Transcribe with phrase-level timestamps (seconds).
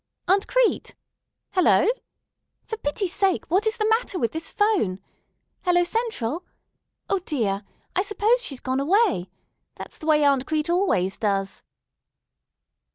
[0.27, 0.95] Aunt Crete!
[1.51, 1.87] Hello!
[2.65, 4.99] For pity's sake, what is the matter with this 'phone?
[5.61, 6.43] Hello, central!
[7.07, 7.63] O, dear!
[7.95, 9.29] I suppose she's gone away.
[9.75, 11.63] That's the way Aunt Crete always does!"